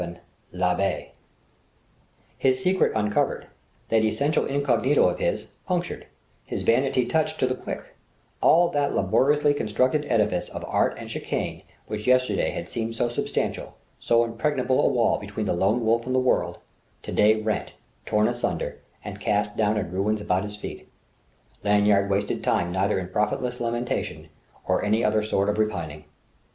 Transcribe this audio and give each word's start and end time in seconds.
VII 0.01 0.17
L'ABBAYE 0.53 1.11
His 2.35 2.59
secret 2.59 2.91
uncovered, 2.95 3.45
that 3.89 4.03
essential 4.03 4.47
incognito 4.47 5.07
of 5.07 5.19
his 5.19 5.49
punctured, 5.67 6.07
his 6.43 6.63
vanity 6.63 7.05
touched 7.05 7.37
to 7.39 7.45
the 7.45 7.53
quick 7.53 7.93
all 8.41 8.69
that 8.69 8.95
laboriously 8.95 9.53
constructed 9.53 10.07
edifice 10.09 10.49
of 10.49 10.65
art 10.67 10.95
and 10.97 11.11
chicane 11.11 11.61
which 11.85 12.07
yesterday 12.07 12.49
had 12.49 12.67
seemed 12.67 12.95
so 12.95 13.09
substantial, 13.09 13.77
so 13.99 14.23
impregnable 14.23 14.83
a 14.83 14.89
wall 14.89 15.19
between 15.19 15.45
the 15.45 15.53
Lone 15.53 15.85
Wolf 15.85 16.07
and 16.07 16.15
the 16.15 16.19
World, 16.19 16.57
to 17.03 17.11
day 17.11 17.35
rent, 17.39 17.73
torn 18.03 18.27
asunder, 18.27 18.79
and 19.05 19.19
cast 19.19 19.55
down 19.55 19.77
in 19.77 19.91
ruins 19.91 20.19
about 20.19 20.41
his 20.41 20.57
feet 20.57 20.89
Lanyard 21.63 22.09
wasted 22.09 22.43
time 22.43 22.71
neither 22.71 22.97
in 22.97 23.09
profitless 23.09 23.61
lamentation 23.61 24.29
or 24.65 24.83
any 24.83 25.03
other 25.05 25.21
sort 25.21 25.47
of 25.47 25.59
repining. 25.59 26.05